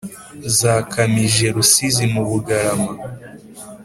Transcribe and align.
zakamije 0.57 1.45
rusizi, 1.55 2.05
mu 2.13 2.21
bugarama 2.29 2.91